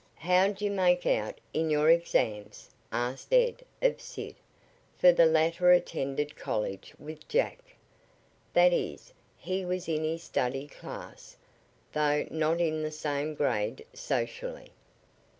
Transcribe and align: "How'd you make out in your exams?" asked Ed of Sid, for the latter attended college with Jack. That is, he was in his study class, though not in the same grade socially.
"How'd 0.15 0.61
you 0.61 0.71
make 0.71 1.05
out 1.05 1.39
in 1.53 1.69
your 1.69 1.87
exams?" 1.91 2.71
asked 2.91 3.31
Ed 3.31 3.63
of 3.83 4.01
Sid, 4.01 4.33
for 4.97 5.11
the 5.11 5.27
latter 5.27 5.71
attended 5.71 6.35
college 6.35 6.91
with 6.97 7.27
Jack. 7.27 7.59
That 8.53 8.73
is, 8.73 9.13
he 9.37 9.63
was 9.63 9.87
in 9.87 10.03
his 10.03 10.23
study 10.23 10.65
class, 10.67 11.37
though 11.93 12.25
not 12.31 12.59
in 12.59 12.81
the 12.81 12.89
same 12.89 13.35
grade 13.35 13.85
socially. 13.93 14.71